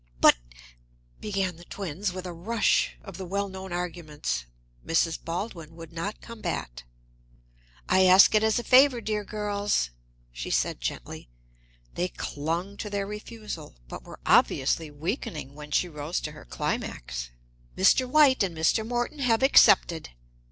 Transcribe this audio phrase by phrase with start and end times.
[0.19, 0.35] "But!"
[1.21, 4.45] began the twins, with a rush of the well known arguments.
[4.83, 5.23] Mrs.
[5.23, 6.81] Baldwin would not combat.
[7.87, 9.91] "I ask it as a favor, dear girls,"
[10.31, 11.29] she said gently.
[11.93, 17.29] They clung to their refusal, but were obviously weakening when she rose to her climax:
[17.77, 18.09] "Mr.
[18.09, 18.83] White and Mr.
[18.83, 20.09] Morton have accepted!"